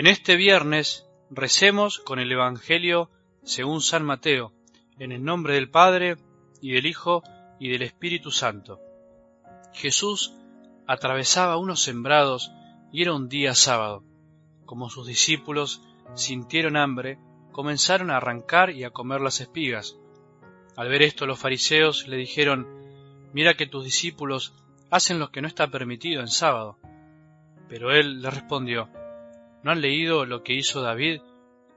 En 0.00 0.06
este 0.06 0.36
viernes 0.36 1.06
recemos 1.28 1.98
con 1.98 2.20
el 2.20 2.32
Evangelio 2.32 3.10
según 3.44 3.82
San 3.82 4.02
Mateo, 4.02 4.54
en 4.98 5.12
el 5.12 5.22
nombre 5.22 5.52
del 5.52 5.68
Padre, 5.68 6.16
y 6.62 6.72
del 6.72 6.86
Hijo, 6.86 7.22
y 7.58 7.68
del 7.68 7.82
Espíritu 7.82 8.30
Santo. 8.30 8.80
Jesús 9.74 10.32
atravesaba 10.86 11.58
unos 11.58 11.82
sembrados 11.82 12.50
y 12.90 13.02
era 13.02 13.12
un 13.12 13.28
día 13.28 13.54
sábado. 13.54 14.02
Como 14.64 14.88
sus 14.88 15.06
discípulos 15.06 15.82
sintieron 16.14 16.78
hambre, 16.78 17.18
comenzaron 17.52 18.10
a 18.10 18.16
arrancar 18.16 18.70
y 18.70 18.84
a 18.84 18.92
comer 18.92 19.20
las 19.20 19.42
espigas. 19.42 19.98
Al 20.78 20.88
ver 20.88 21.02
esto 21.02 21.26
los 21.26 21.38
fariseos 21.38 22.08
le 22.08 22.16
dijeron, 22.16 22.66
Mira 23.34 23.52
que 23.52 23.66
tus 23.66 23.84
discípulos 23.84 24.54
hacen 24.90 25.18
lo 25.18 25.30
que 25.30 25.42
no 25.42 25.46
está 25.46 25.70
permitido 25.70 26.22
en 26.22 26.28
sábado. 26.28 26.78
Pero 27.68 27.92
él 27.92 28.22
les 28.22 28.32
respondió, 28.32 28.88
¿No 29.62 29.72
han 29.72 29.80
leído 29.80 30.24
lo 30.24 30.42
que 30.42 30.54
hizo 30.54 30.80
David 30.80 31.20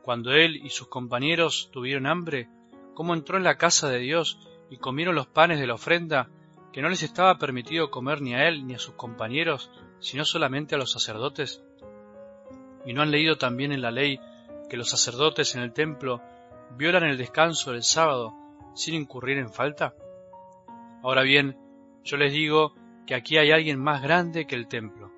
cuando 0.02 0.32
él 0.32 0.56
y 0.56 0.70
sus 0.70 0.88
compañeros 0.88 1.70
tuvieron 1.72 2.08
hambre? 2.08 2.48
¿Cómo 2.94 3.14
entró 3.14 3.38
en 3.38 3.44
la 3.44 3.58
casa 3.58 3.90
de 3.90 4.00
Dios 4.00 4.40
y 4.70 4.78
comieron 4.78 5.16
los 5.16 5.28
panes 5.28 5.60
de 5.60 5.68
la 5.68 5.74
ofrenda 5.74 6.30
que 6.72 6.82
no 6.82 6.90
les 6.90 7.04
estaba 7.04 7.38
permitido 7.38 7.92
comer 7.92 8.22
ni 8.22 8.34
a 8.34 8.48
él 8.48 8.66
ni 8.66 8.76
a 8.76 8.80
sus 8.80 8.96
compañeros, 8.96 9.70
sino 10.00 10.26
solamente 10.26 10.76
a 10.76 10.78
los 10.78 10.92
sacerdotes? 10.92 11.64
¿Y 12.86 12.94
no 12.94 13.02
han 13.02 13.12
leído 13.12 13.38
también 13.38 13.72
en 13.72 13.82
la 13.82 13.92
ley 13.92 14.20
que 14.70 14.78
los 14.78 14.90
sacerdotes 14.90 15.56
en 15.56 15.62
el 15.62 15.74
templo 15.74 16.22
violan 16.78 17.04
el 17.04 17.18
descanso 17.18 17.72
del 17.72 17.84
sábado 17.84 18.34
sin 18.76 18.96
incurrir 18.96 19.38
en 19.38 19.52
falta? 19.52 19.94
Ahora 21.04 21.22
bien, 21.24 21.58
yo 22.04 22.18
les 22.18 22.32
digo 22.32 22.76
que 23.06 23.16
aquí 23.16 23.38
hay 23.38 23.52
alguien 23.52 23.80
más 23.80 24.02
grande 24.02 24.48
que 24.48 24.56
el 24.56 24.68
templo. 24.68 25.13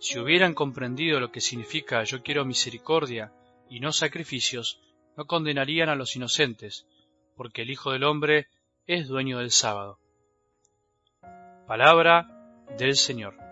Si 0.00 0.18
hubieran 0.18 0.54
comprendido 0.54 1.18
lo 1.20 1.32
que 1.32 1.40
significa 1.40 2.04
yo 2.04 2.22
quiero 2.22 2.44
misericordia 2.44 3.32
y 3.68 3.80
no 3.80 3.92
sacrificios, 3.92 4.80
no 5.16 5.26
condenarían 5.26 5.88
a 5.88 5.96
los 5.96 6.14
inocentes, 6.14 6.86
porque 7.36 7.62
el 7.62 7.70
Hijo 7.70 7.92
del 7.92 8.04
Hombre 8.04 8.46
es 8.86 9.08
dueño 9.08 9.38
del 9.38 9.50
sábado. 9.50 9.98
Palabra 11.66 12.64
del 12.78 12.96
Señor. 12.96 13.47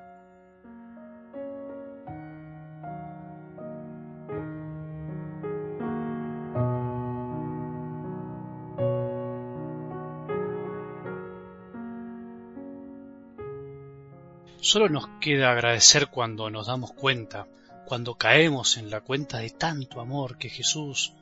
Solo 14.61 14.89
nos 14.89 15.07
queda 15.21 15.53
agradecer 15.53 16.09
cuando 16.09 16.51
nos 16.51 16.67
damos 16.67 16.93
cuenta, 16.93 17.47
cuando 17.87 18.17
caemos 18.17 18.79
en 18.79 18.91
la 18.91 19.01
cuenta 19.01 19.39
de 19.39 19.51
tanto 19.51 20.01
amor 20.01 20.39
que 20.39 20.49
Jesús 20.49 21.13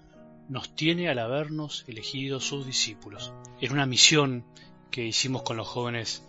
nos 0.49 0.75
tiene 0.75 1.09
al 1.09 1.19
habernos 1.19 1.85
elegido 1.89 2.41
sus 2.41 2.67
discípulos. 2.67 3.33
En 3.61 3.73
una 3.73 3.87
misión 3.87 4.45
que 4.91 5.05
hicimos 5.05 5.43
con 5.43 5.57
los 5.57 5.69
jóvenes 5.69 6.23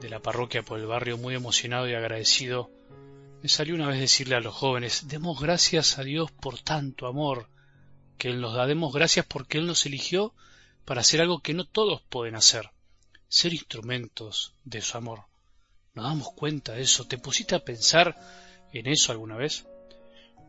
de 0.00 0.08
la 0.08 0.20
parroquia 0.20 0.62
por 0.62 0.78
el 0.78 0.86
barrio 0.86 1.18
muy 1.18 1.34
emocionado 1.34 1.88
y 1.88 1.94
agradecido, 1.94 2.70
me 3.42 3.48
salió 3.48 3.74
una 3.74 3.88
vez 3.88 4.00
decirle 4.00 4.36
a 4.36 4.40
los 4.40 4.54
jóvenes, 4.54 5.08
demos 5.08 5.40
gracias 5.40 5.98
a 5.98 6.04
Dios 6.04 6.30
por 6.30 6.60
tanto 6.60 7.06
amor 7.06 7.48
que 8.16 8.28
Él 8.28 8.40
nos 8.40 8.54
da, 8.54 8.66
demos 8.66 8.92
gracias 8.92 9.26
porque 9.26 9.58
Él 9.58 9.66
nos 9.66 9.84
eligió 9.86 10.34
para 10.84 11.00
hacer 11.00 11.20
algo 11.20 11.40
que 11.40 11.52
no 11.52 11.64
todos 11.64 12.00
pueden 12.02 12.36
hacer, 12.36 12.70
ser 13.28 13.52
instrumentos 13.52 14.54
de 14.64 14.80
su 14.80 14.96
amor. 14.96 15.24
¿Nos 15.94 16.06
damos 16.06 16.32
cuenta 16.32 16.72
de 16.72 16.82
eso? 16.82 17.06
¿Te 17.06 17.18
pusiste 17.18 17.54
a 17.54 17.64
pensar 17.64 18.18
en 18.72 18.88
eso 18.88 19.12
alguna 19.12 19.36
vez? 19.36 19.64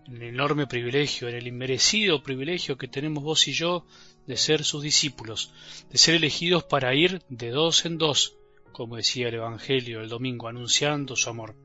En 0.08 0.16
el 0.16 0.24
enorme 0.24 0.66
privilegio, 0.66 1.30
en 1.30 1.36
el 1.36 1.46
inmerecido 1.46 2.24
privilegio 2.24 2.80
que 2.80 2.88
tenemos 2.88 3.24
vos 3.24 3.48
y 3.48 3.54
yo 3.54 3.86
de 4.26 4.38
ser 4.38 4.64
sus 4.64 4.82
discípulos, 4.82 5.54
de 5.92 6.00
ser 6.00 6.16
elegidos 6.16 6.64
para 6.64 6.96
ir 6.96 7.22
de 7.30 7.52
dos 7.52 7.86
en 7.86 8.00
dos, 8.00 8.34
como 8.72 8.96
decía 8.96 9.28
el 9.28 9.36
Evangelio 9.36 10.02
el 10.02 10.10
domingo, 10.10 10.48
anunciando 10.48 11.16
su 11.16 11.30
amor. 11.30 11.56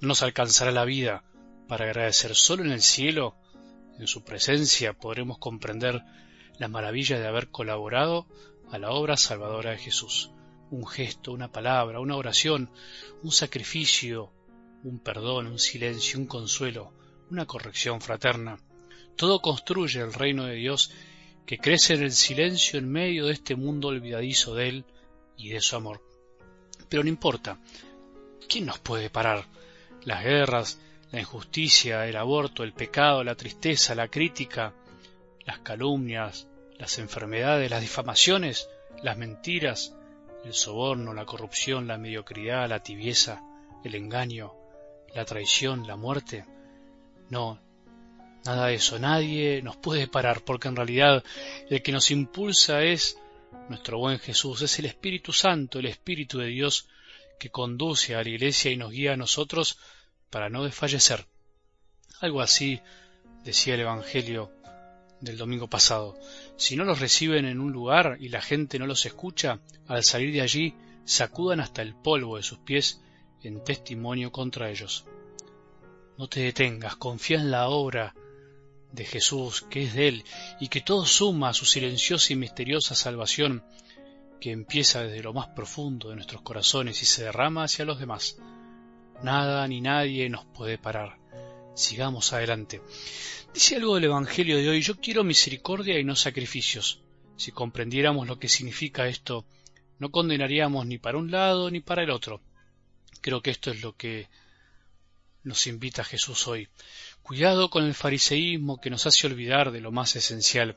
No 0.00 0.08
nos 0.08 0.22
alcanzará 0.22 0.72
la 0.72 0.84
vida 0.84 1.22
para 1.68 1.84
agradecer 1.84 2.34
solo 2.34 2.64
en 2.64 2.72
el 2.72 2.82
cielo, 2.82 3.36
en 4.00 4.08
su 4.08 4.24
presencia 4.24 4.92
podremos 4.92 5.38
comprender 5.38 6.02
la 6.58 6.66
maravilla 6.66 7.20
de 7.20 7.28
haber 7.28 7.48
colaborado 7.48 8.26
a 8.72 8.78
la 8.78 8.90
obra 8.90 9.16
salvadora 9.16 9.70
de 9.70 9.78
Jesús 9.78 10.32
un 10.72 10.86
gesto, 10.86 11.32
una 11.32 11.52
palabra, 11.52 12.00
una 12.00 12.16
oración, 12.16 12.70
un 13.22 13.30
sacrificio, 13.30 14.32
un 14.82 14.98
perdón, 14.98 15.46
un 15.46 15.58
silencio, 15.58 16.18
un 16.18 16.26
consuelo, 16.26 16.94
una 17.30 17.44
corrección 17.44 18.00
fraterna. 18.00 18.58
Todo 19.14 19.40
construye 19.40 20.00
el 20.00 20.14
reino 20.14 20.46
de 20.46 20.54
Dios 20.54 20.90
que 21.44 21.58
crece 21.58 21.92
en 21.94 22.02
el 22.02 22.12
silencio 22.12 22.78
en 22.78 22.90
medio 22.90 23.26
de 23.26 23.34
este 23.34 23.54
mundo 23.54 23.88
olvidadizo 23.88 24.54
de 24.54 24.68
Él 24.70 24.84
y 25.36 25.50
de 25.50 25.60
su 25.60 25.76
amor. 25.76 26.02
Pero 26.88 27.02
no 27.02 27.10
importa, 27.10 27.60
¿quién 28.48 28.64
nos 28.64 28.78
puede 28.78 29.10
parar? 29.10 29.44
Las 30.04 30.24
guerras, 30.24 30.80
la 31.10 31.20
injusticia, 31.20 32.06
el 32.06 32.16
aborto, 32.16 32.62
el 32.62 32.72
pecado, 32.72 33.22
la 33.22 33.34
tristeza, 33.34 33.94
la 33.94 34.08
crítica, 34.08 34.72
las 35.44 35.58
calumnias, 35.58 36.48
las 36.78 36.98
enfermedades, 36.98 37.70
las 37.70 37.82
difamaciones, 37.82 38.70
las 39.02 39.18
mentiras, 39.18 39.94
el 40.44 40.54
soborno, 40.54 41.14
la 41.14 41.24
corrupción, 41.24 41.86
la 41.86 41.98
mediocridad, 41.98 42.68
la 42.68 42.82
tibieza, 42.82 43.42
el 43.84 43.94
engaño, 43.94 44.52
la 45.14 45.24
traición, 45.24 45.86
la 45.86 45.96
muerte. 45.96 46.44
No, 47.30 47.60
nada 48.44 48.66
de 48.66 48.74
eso, 48.74 48.98
nadie 48.98 49.62
nos 49.62 49.76
puede 49.76 50.08
parar, 50.08 50.42
porque 50.42 50.68
en 50.68 50.76
realidad 50.76 51.24
el 51.68 51.82
que 51.82 51.92
nos 51.92 52.10
impulsa 52.10 52.82
es 52.82 53.18
nuestro 53.68 53.98
buen 53.98 54.18
Jesús, 54.18 54.62
es 54.62 54.78
el 54.78 54.86
Espíritu 54.86 55.32
Santo, 55.32 55.78
el 55.78 55.86
Espíritu 55.86 56.38
de 56.38 56.46
Dios 56.46 56.88
que 57.38 57.50
conduce 57.50 58.14
a 58.14 58.22
la 58.22 58.28
Iglesia 58.28 58.70
y 58.70 58.76
nos 58.76 58.92
guía 58.92 59.14
a 59.14 59.16
nosotros 59.16 59.78
para 60.30 60.48
no 60.48 60.64
desfallecer. 60.64 61.26
Algo 62.20 62.40
así 62.40 62.80
decía 63.44 63.74
el 63.74 63.80
Evangelio 63.80 64.52
del 65.22 65.38
domingo 65.38 65.68
pasado. 65.68 66.18
Si 66.56 66.76
no 66.76 66.84
los 66.84 67.00
reciben 67.00 67.46
en 67.46 67.60
un 67.60 67.72
lugar 67.72 68.18
y 68.20 68.28
la 68.28 68.42
gente 68.42 68.78
no 68.78 68.86
los 68.86 69.06
escucha, 69.06 69.60
al 69.86 70.02
salir 70.02 70.32
de 70.32 70.42
allí 70.42 70.74
sacudan 71.04 71.60
hasta 71.60 71.80
el 71.80 71.94
polvo 71.94 72.36
de 72.36 72.42
sus 72.42 72.58
pies 72.58 73.00
en 73.42 73.64
testimonio 73.64 74.32
contra 74.32 74.68
ellos. 74.68 75.06
No 76.18 76.28
te 76.28 76.40
detengas, 76.40 76.96
confía 76.96 77.38
en 77.38 77.50
la 77.50 77.68
obra 77.68 78.14
de 78.92 79.04
Jesús, 79.04 79.62
que 79.62 79.84
es 79.84 79.94
de 79.94 80.08
Él, 80.08 80.24
y 80.60 80.68
que 80.68 80.82
todo 80.82 81.06
suma 81.06 81.48
a 81.50 81.54
su 81.54 81.64
silenciosa 81.64 82.32
y 82.32 82.36
misteriosa 82.36 82.94
salvación, 82.94 83.64
que 84.40 84.50
empieza 84.50 85.02
desde 85.02 85.22
lo 85.22 85.32
más 85.32 85.48
profundo 85.48 86.10
de 86.10 86.16
nuestros 86.16 86.42
corazones 86.42 87.00
y 87.00 87.06
se 87.06 87.24
derrama 87.24 87.64
hacia 87.64 87.84
los 87.84 87.98
demás. 87.98 88.38
Nada 89.22 89.66
ni 89.68 89.80
nadie 89.80 90.28
nos 90.28 90.44
puede 90.46 90.78
parar. 90.78 91.21
Sigamos 91.74 92.32
adelante. 92.32 92.82
Dice 93.54 93.76
algo 93.76 93.94
del 93.94 94.04
Evangelio 94.04 94.56
de 94.56 94.68
hoy, 94.68 94.82
yo 94.82 95.00
quiero 95.00 95.24
misericordia 95.24 95.98
y 95.98 96.04
no 96.04 96.16
sacrificios. 96.16 97.00
Si 97.36 97.52
comprendiéramos 97.52 98.26
lo 98.26 98.38
que 98.38 98.48
significa 98.48 99.08
esto, 99.08 99.46
no 99.98 100.10
condenaríamos 100.10 100.86
ni 100.86 100.98
para 100.98 101.18
un 101.18 101.30
lado 101.30 101.70
ni 101.70 101.80
para 101.80 102.02
el 102.02 102.10
otro. 102.10 102.40
Creo 103.20 103.40
que 103.40 103.50
esto 103.50 103.70
es 103.70 103.82
lo 103.82 103.96
que 103.96 104.28
nos 105.44 105.66
invita 105.66 106.04
Jesús 106.04 106.46
hoy. 106.46 106.68
Cuidado 107.22 107.70
con 107.70 107.84
el 107.84 107.94
fariseísmo 107.94 108.80
que 108.80 108.90
nos 108.90 109.06
hace 109.06 109.26
olvidar 109.26 109.70
de 109.70 109.80
lo 109.80 109.92
más 109.92 110.16
esencial. 110.16 110.76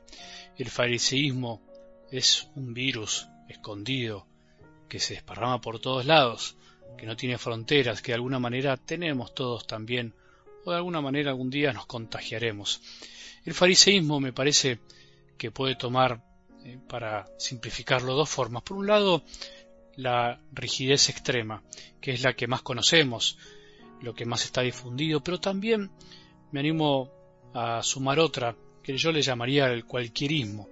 El 0.56 0.70
fariseísmo 0.70 1.62
es 2.10 2.48
un 2.54 2.72
virus 2.72 3.28
escondido 3.48 4.26
que 4.88 5.00
se 5.00 5.14
desparrama 5.14 5.60
por 5.60 5.78
todos 5.78 6.06
lados, 6.06 6.56
que 6.96 7.06
no 7.06 7.16
tiene 7.16 7.38
fronteras, 7.38 8.00
que 8.00 8.12
de 8.12 8.16
alguna 8.16 8.38
manera 8.38 8.76
tenemos 8.76 9.34
todos 9.34 9.66
también 9.66 10.14
o 10.66 10.72
de 10.72 10.78
alguna 10.78 11.00
manera 11.00 11.30
algún 11.30 11.48
día 11.48 11.72
nos 11.72 11.86
contagiaremos. 11.86 12.80
El 13.44 13.54
fariseísmo 13.54 14.18
me 14.18 14.32
parece 14.32 14.80
que 15.38 15.52
puede 15.52 15.76
tomar, 15.76 16.24
eh, 16.64 16.78
para 16.88 17.26
simplificarlo, 17.38 18.14
dos 18.14 18.28
formas. 18.28 18.64
Por 18.64 18.76
un 18.76 18.88
lado, 18.88 19.22
la 19.94 20.40
rigidez 20.52 21.08
extrema, 21.08 21.62
que 22.00 22.10
es 22.10 22.22
la 22.22 22.34
que 22.34 22.48
más 22.48 22.62
conocemos, 22.62 23.38
lo 24.02 24.12
que 24.12 24.26
más 24.26 24.44
está 24.44 24.62
difundido, 24.62 25.22
pero 25.22 25.38
también 25.38 25.92
me 26.50 26.58
animo 26.58 27.12
a 27.54 27.80
sumar 27.84 28.18
otra, 28.18 28.56
que 28.82 28.98
yo 28.98 29.12
le 29.12 29.22
llamaría 29.22 29.68
el 29.68 29.84
cualquierismo, 29.84 30.68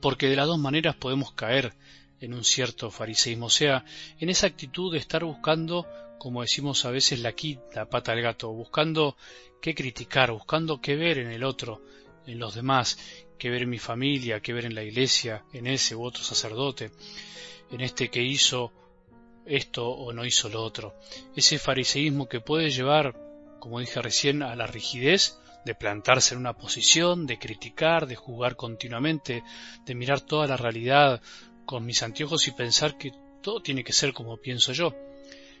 porque 0.00 0.28
de 0.28 0.36
las 0.36 0.48
dos 0.48 0.58
maneras 0.58 0.96
podemos 0.96 1.32
caer 1.32 1.74
en 2.20 2.34
un 2.34 2.42
cierto 2.42 2.90
fariseísmo, 2.90 3.46
o 3.46 3.50
sea, 3.50 3.84
en 4.18 4.30
esa 4.30 4.48
actitud 4.48 4.92
de 4.92 4.98
estar 4.98 5.22
buscando 5.22 5.86
como 6.18 6.42
decimos 6.42 6.84
a 6.84 6.90
veces, 6.90 7.20
la 7.20 7.32
quita 7.32 7.88
pata 7.88 8.12
al 8.12 8.22
gato, 8.22 8.52
buscando 8.52 9.16
qué 9.60 9.74
criticar, 9.74 10.32
buscando 10.32 10.80
qué 10.80 10.96
ver 10.96 11.18
en 11.18 11.30
el 11.30 11.44
otro, 11.44 11.82
en 12.26 12.38
los 12.38 12.54
demás, 12.54 12.98
qué 13.38 13.50
ver 13.50 13.62
en 13.62 13.70
mi 13.70 13.78
familia, 13.78 14.40
qué 14.40 14.52
ver 14.52 14.66
en 14.66 14.74
la 14.74 14.82
iglesia, 14.82 15.44
en 15.52 15.66
ese 15.66 15.94
u 15.94 16.04
otro 16.04 16.22
sacerdote, 16.22 16.90
en 17.70 17.80
este 17.80 18.08
que 18.08 18.22
hizo 18.22 18.72
esto 19.44 19.88
o 19.88 20.12
no 20.12 20.24
hizo 20.24 20.48
lo 20.48 20.62
otro. 20.62 20.94
Ese 21.34 21.58
fariseísmo 21.58 22.28
que 22.28 22.40
puede 22.40 22.70
llevar, 22.70 23.14
como 23.60 23.80
dije 23.80 24.02
recién, 24.02 24.42
a 24.42 24.56
la 24.56 24.66
rigidez 24.66 25.38
de 25.64 25.74
plantarse 25.74 26.34
en 26.34 26.40
una 26.40 26.56
posición, 26.56 27.26
de 27.26 27.38
criticar, 27.38 28.06
de 28.06 28.16
jugar 28.16 28.56
continuamente, 28.56 29.42
de 29.84 29.94
mirar 29.94 30.20
toda 30.20 30.46
la 30.46 30.56
realidad 30.56 31.20
con 31.64 31.84
mis 31.84 32.02
anteojos 32.02 32.46
y 32.46 32.52
pensar 32.52 32.96
que 32.96 33.12
todo 33.42 33.60
tiene 33.60 33.82
que 33.84 33.92
ser 33.92 34.12
como 34.12 34.36
pienso 34.36 34.72
yo. 34.72 34.94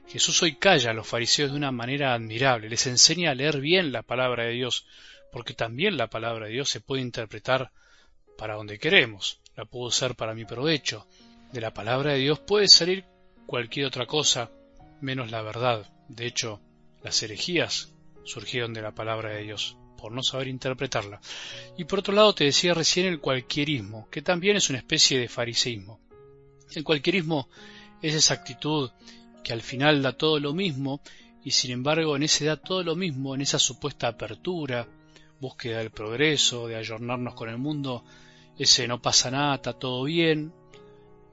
Jesús 0.08 0.42
hoy 0.42 0.54
calla 0.54 0.90
a 0.90 0.94
los 0.94 1.06
fariseos 1.06 1.50
de 1.50 1.56
una 1.56 1.72
manera 1.72 2.14
admirable, 2.14 2.68
les 2.68 2.86
enseña 2.86 3.30
a 3.30 3.34
leer 3.34 3.60
bien 3.60 3.92
la 3.92 4.02
palabra 4.02 4.44
de 4.44 4.52
Dios, 4.52 4.86
porque 5.32 5.54
también 5.54 5.96
la 5.96 6.08
palabra 6.08 6.46
de 6.46 6.52
Dios 6.52 6.70
se 6.70 6.80
puede 6.80 7.02
interpretar 7.02 7.72
para 8.38 8.54
donde 8.54 8.78
queremos, 8.78 9.40
la 9.56 9.64
puedo 9.64 9.86
usar 9.86 10.14
para 10.14 10.34
mi 10.34 10.44
provecho. 10.44 11.06
De 11.52 11.60
la 11.60 11.72
palabra 11.72 12.12
de 12.12 12.18
Dios 12.18 12.38
puede 12.40 12.68
salir 12.68 13.04
cualquier 13.46 13.86
otra 13.86 14.06
cosa 14.06 14.50
menos 15.00 15.30
la 15.30 15.42
verdad. 15.42 15.90
De 16.08 16.26
hecho, 16.26 16.60
las 17.02 17.22
herejías 17.22 17.92
surgieron 18.24 18.74
de 18.74 18.82
la 18.82 18.94
palabra 18.94 19.30
de 19.30 19.42
Dios 19.42 19.76
por 19.96 20.12
no 20.12 20.22
saber 20.22 20.48
interpretarla. 20.48 21.20
Y 21.76 21.84
por 21.84 22.00
otro 22.00 22.14
lado 22.14 22.34
te 22.34 22.44
decía 22.44 22.74
recién 22.74 23.06
el 23.06 23.20
cualquierismo, 23.20 24.08
que 24.10 24.22
también 24.22 24.56
es 24.56 24.68
una 24.68 24.78
especie 24.78 25.18
de 25.18 25.28
fariseísmo. 25.28 26.00
El 26.74 26.84
cualquierismo 26.84 27.48
es 28.02 28.14
esa 28.14 28.34
actitud 28.34 28.90
que 29.46 29.52
al 29.52 29.62
final 29.62 30.02
da 30.02 30.10
todo 30.10 30.40
lo 30.40 30.52
mismo 30.52 31.00
y 31.44 31.52
sin 31.52 31.70
embargo 31.70 32.16
en 32.16 32.24
ese 32.24 32.46
da 32.46 32.56
todo 32.56 32.82
lo 32.82 32.96
mismo, 32.96 33.32
en 33.32 33.42
esa 33.42 33.60
supuesta 33.60 34.08
apertura, 34.08 34.88
búsqueda 35.38 35.78
del 35.78 35.92
progreso, 35.92 36.66
de 36.66 36.74
ayornarnos 36.74 37.34
con 37.34 37.48
el 37.48 37.56
mundo, 37.56 38.04
ese 38.58 38.88
no 38.88 39.00
pasa 39.00 39.30
nada, 39.30 39.54
está 39.54 39.72
todo 39.74 40.02
bien, 40.02 40.52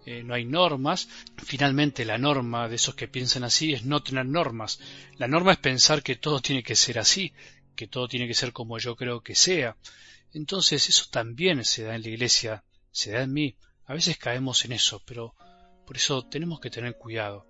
eh, 0.06 0.22
no 0.22 0.36
hay 0.36 0.46
normas. 0.46 1.10
Finalmente 1.44 2.06
la 2.06 2.20
norma 2.20 2.70
de 2.70 2.76
esos 2.76 2.94
que 2.94 3.08
piensan 3.08 3.46
así 3.46 3.74
es 3.74 3.84
no 3.84 4.04
tener 4.04 4.28
normas. 4.28 4.80
La 5.18 5.28
norma 5.28 5.54
es 5.54 5.58
pensar 5.58 6.04
que 6.04 6.16
todo 6.16 6.40
tiene 6.40 6.62
que 6.62 6.76
ser 6.76 7.00
así, 7.00 7.34
que 7.76 7.88
todo 7.88 8.08
tiene 8.08 8.28
que 8.28 8.36
ser 8.36 8.54
como 8.54 8.78
yo 8.78 8.96
creo 8.96 9.22
que 9.22 9.34
sea. 9.34 9.76
Entonces 10.34 10.88
eso 10.88 11.06
también 11.10 11.66
se 11.66 11.82
da 11.82 11.96
en 11.96 12.04
la 12.04 12.10
iglesia, 12.10 12.64
se 12.92 13.10
da 13.10 13.24
en 13.24 13.34
mí. 13.34 13.56
A 13.88 13.96
veces 13.96 14.20
caemos 14.20 14.66
en 14.66 14.74
eso, 14.74 15.02
pero 15.04 15.34
por 15.88 15.98
eso 15.98 16.28
tenemos 16.28 16.60
que 16.60 16.70
tener 16.70 16.96
cuidado. 16.96 17.48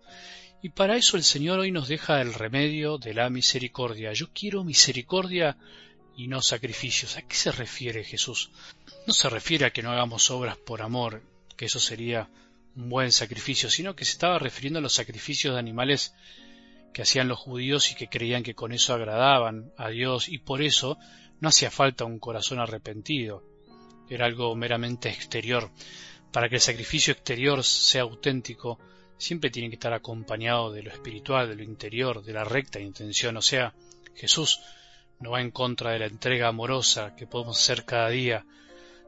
Y 0.64 0.70
para 0.70 0.96
eso 0.96 1.18
el 1.18 1.26
Señor 1.26 1.60
hoy 1.60 1.72
nos 1.74 1.90
deja 1.90 2.22
el 2.22 2.34
remedio 2.34 2.98
de 2.98 3.14
la 3.14 3.30
misericordia. 3.30 4.14
Yo 4.14 4.30
quiero 4.34 4.64
misericordia 4.64 5.58
y 6.16 6.30
no 6.30 6.42
sacrificios. 6.42 7.18
¿A 7.18 7.22
qué 7.24 7.36
se 7.36 7.52
refiere 7.52 8.06
Jesús? 8.06 8.50
No 9.06 9.14
se 9.14 9.30
refiere 9.30 9.66
a 9.66 9.72
que 9.72 9.82
no 9.82 9.92
hagamos 9.92 10.32
obras 10.32 10.56
por 10.56 10.82
amor, 10.82 11.22
que 11.58 11.66
eso 11.66 11.82
sería 11.82 12.30
un 12.78 12.88
buen 12.88 13.12
sacrificio, 13.12 13.70
sino 13.70 13.94
que 13.94 14.06
se 14.06 14.14
estaba 14.14 14.40
refiriendo 14.40 14.80
a 14.80 14.82
los 14.82 14.94
sacrificios 14.94 15.54
de 15.54 15.60
animales 15.60 16.16
que 16.94 17.02
hacían 17.02 17.28
los 17.28 17.40
judíos 17.40 17.92
y 17.92 17.96
que 17.96 18.08
creían 18.08 18.42
que 18.44 18.56
con 18.56 18.72
eso 18.72 18.94
agradaban 18.94 19.74
a 19.78 19.90
Dios 19.90 20.30
y 20.30 20.38
por 20.38 20.62
eso 20.62 20.98
no 21.42 21.50
hacía 21.50 21.72
falta 21.72 22.06
un 22.06 22.20
corazón 22.20 22.60
arrepentido. 22.60 23.44
Era 24.10 24.28
algo 24.28 24.56
meramente 24.56 25.10
exterior. 25.10 25.72
Para 26.32 26.48
que 26.48 26.56
el 26.56 26.62
sacrificio 26.62 27.12
exterior 27.12 27.66
sea 27.66 28.04
auténtico, 28.04 28.80
siempre 29.24 29.50
tiene 29.50 29.70
que 29.70 29.76
estar 29.76 29.94
acompañado 29.94 30.72
de 30.72 30.84
lo 30.84 30.92
espiritual, 30.92 31.48
de 31.48 31.56
lo 31.56 31.64
interior, 31.64 32.24
de 32.24 32.34
la 32.34 32.44
recta 32.44 32.80
intención. 32.80 33.38
O 33.38 33.42
sea, 33.42 33.74
Jesús 34.16 34.60
no 35.20 35.32
va 35.32 35.42
en 35.42 35.52
contra 35.52 35.92
de 35.92 36.00
la 36.00 36.08
entrega 36.08 36.50
amorosa 36.50 37.16
que 37.16 37.26
podemos 37.26 37.58
hacer 37.58 37.86
cada 37.86 38.10
día, 38.10 38.46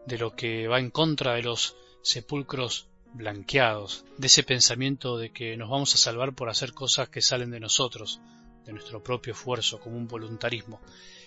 de 0.05 0.17
lo 0.17 0.35
que 0.35 0.67
va 0.67 0.79
en 0.79 0.89
contra 0.89 1.33
de 1.33 1.43
los 1.43 1.75
sepulcros 2.01 2.87
blanqueados, 3.13 4.05
de 4.17 4.27
ese 4.27 4.43
pensamiento 4.43 5.17
de 5.17 5.31
que 5.31 5.57
nos 5.57 5.69
vamos 5.69 5.93
a 5.93 5.97
salvar 5.97 6.33
por 6.33 6.49
hacer 6.49 6.73
cosas 6.73 7.09
que 7.09 7.21
salen 7.21 7.51
de 7.51 7.59
nosotros, 7.59 8.21
de 8.65 8.71
nuestro 8.73 9.03
propio 9.03 9.33
esfuerzo, 9.33 9.79
como 9.79 9.97
un 9.97 10.07
voluntarismo. 10.07 10.81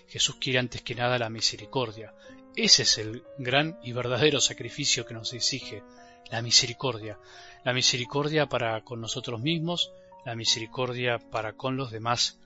Jesús 0.09 0.37
quiere 0.37 0.59
antes 0.59 0.81
que 0.83 0.95
nada 0.95 1.19
la 1.19 1.29
misericordia. 1.29 2.15
Ese 2.57 2.83
es 2.83 2.99
el 2.99 3.23
gran 3.39 3.79
y 3.83 3.93
verdadero 3.93 4.41
sacrificio 4.41 5.05
que 5.05 5.15
nos 5.15 5.33
exige, 5.35 5.83
la 6.31 6.43
misericordia. 6.43 7.19
La 7.65 7.73
misericordia 7.73 8.47
para 8.47 8.81
con 8.83 9.01
nosotros 9.01 9.41
mismos, 9.41 9.93
la 10.25 10.35
misericordia 10.35 11.19
para 11.19 11.55
con 11.55 11.77
los 11.77 11.91
demás, 11.91 12.39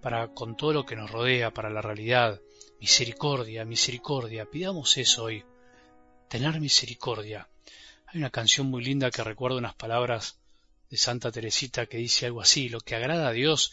para 0.00 0.28
con 0.28 0.56
todo 0.56 0.72
lo 0.72 0.86
que 0.86 0.96
nos 0.96 1.10
rodea, 1.10 1.52
para 1.52 1.70
la 1.70 1.80
realidad. 1.80 2.40
Misericordia, 2.80 3.64
misericordia, 3.64 4.44
pidamos 4.46 4.96
eso 4.96 5.24
hoy. 5.24 5.44
Tener 6.28 6.60
misericordia. 6.60 7.48
Hay 8.06 8.18
una 8.18 8.30
canción 8.30 8.66
muy 8.66 8.84
linda 8.84 9.10
que 9.10 9.24
recuerda 9.24 9.58
unas 9.58 9.74
palabras 9.74 10.38
de 10.90 10.96
Santa 10.96 11.32
Teresita 11.32 11.86
que 11.86 11.96
dice 11.96 12.26
algo 12.26 12.40
así, 12.40 12.68
lo 12.68 12.80
que 12.80 12.94
agrada 12.94 13.28
a 13.28 13.32
Dios 13.32 13.72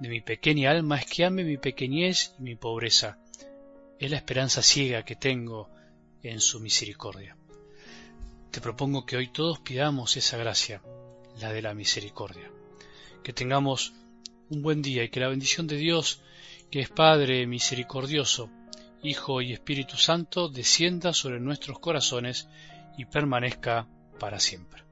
de 0.00 0.08
mi 0.08 0.20
pequeña 0.20 0.70
alma 0.70 0.98
es 0.98 1.06
que 1.06 1.24
ame 1.24 1.44
mi 1.44 1.56
pequeñez 1.56 2.34
y 2.38 2.42
mi 2.42 2.56
pobreza. 2.56 3.18
Es 3.98 4.10
la 4.10 4.16
esperanza 4.16 4.62
ciega 4.62 5.04
que 5.04 5.16
tengo 5.16 5.70
en 6.22 6.40
su 6.40 6.60
misericordia. 6.60 7.36
Te 8.50 8.60
propongo 8.62 9.04
que 9.04 9.16
hoy 9.16 9.28
todos 9.28 9.58
pidamos 9.58 10.16
esa 10.16 10.38
gracia, 10.38 10.82
la 11.38 11.52
de 11.52 11.62
la 11.62 11.74
misericordia. 11.74 12.50
Que 13.22 13.32
tengamos 13.32 13.92
un 14.48 14.62
buen 14.62 14.80
día 14.80 15.04
y 15.04 15.10
que 15.10 15.20
la 15.20 15.28
bendición 15.28 15.66
de 15.66 15.76
Dios, 15.76 16.22
que 16.70 16.80
es 16.80 16.88
Padre 16.88 17.46
misericordioso, 17.46 18.50
Hijo 19.02 19.42
y 19.42 19.52
Espíritu 19.52 19.96
Santo, 19.96 20.48
descienda 20.48 21.12
sobre 21.12 21.40
nuestros 21.40 21.78
corazones 21.78 22.48
y 22.96 23.04
permanezca 23.04 23.86
para 24.18 24.40
siempre. 24.40 24.87